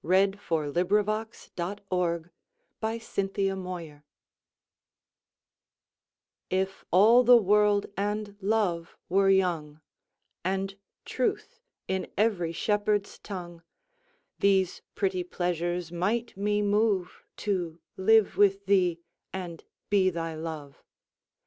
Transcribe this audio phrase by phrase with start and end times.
[0.03, 0.07] Her
[0.49, 1.03] Reply (Written
[2.79, 4.01] by Sir Walter Raleigh)
[6.49, 9.79] IF all the world and love were young,
[10.43, 10.73] And
[11.05, 13.61] truth in every shepherd's tongue,
[14.39, 20.81] These pretty pleasures might me moveTo live with thee and be thy Love.